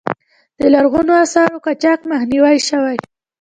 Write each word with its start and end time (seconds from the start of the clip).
د 0.59 0.61
لرغونو 0.73 1.11
آثارو 1.23 1.63
قاچاق 1.65 1.99
مخنیوی 2.11 2.57
شوی؟ 2.69 2.97